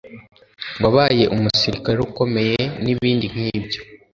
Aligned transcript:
wabaye 0.81 1.23
umusirikare 1.35 1.99
ukomeye 2.07 2.61
n’ibindi 2.83 3.25
nk’ibyo 3.31 3.79